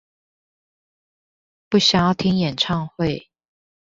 [1.69, 3.29] 不想要聽演唱會